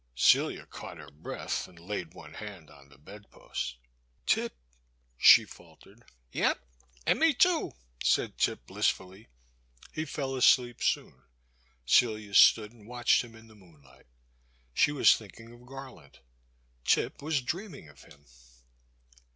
Celia 0.15 0.65
caught 0.65 0.97
her 0.97 1.11
breath 1.11 1.67
and 1.67 1.77
laid 1.79 2.15
one 2.15 2.33
hand 2.33 2.71
on 2.71 2.89
the 2.89 2.97
bed 2.97 3.29
post. 3.29 3.75
'*Tip,'* 4.25 4.57
she 5.15 5.45
faltered. 5.45 6.03
Yep— 6.31 6.59
an' 7.05 7.19
me, 7.19 7.35
too," 7.35 7.73
said 8.03 8.35
Tip, 8.39 8.65
blissfiilly. 8.65 9.27
He 9.93 10.05
fell 10.05 10.35
asleep 10.35 10.81
soon; 10.81 11.21
Celia 11.85 12.33
stood 12.33 12.71
and 12.73 12.87
watched 12.87 13.23
him 13.23 13.35
in 13.35 13.47
the 13.47 13.53
moonlight. 13.53 14.07
She 14.73 14.91
was 14.91 15.15
thinking 15.15 15.51
of 15.53 15.67
Gar 15.67 15.91
land; 15.91 16.17
Tip 16.83 17.21
was 17.21 17.43
dreaming 17.43 17.87
of 17.87 18.01
him. 18.01 18.25